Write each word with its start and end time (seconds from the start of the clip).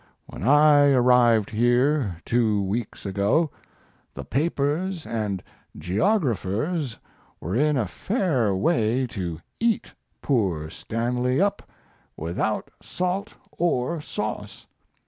When 0.25 0.41
I 0.41 0.87
arrived 0.93 1.51
here, 1.51 2.15
two 2.25 2.63
weeks 2.63 3.05
ago, 3.05 3.51
the 4.15 4.23
papers 4.25 5.05
and 5.05 5.43
geographers 5.77 6.97
were 7.39 7.55
in 7.55 7.77
a 7.77 7.85
fair 7.85 8.55
way 8.55 9.05
to 9.05 9.39
eat 9.59 9.93
poor 10.19 10.71
Stanley 10.71 11.39
up 11.39 11.61
without 12.17 12.71
salt 12.81 13.35
or 13.59 14.01
sauce. 14.01 14.65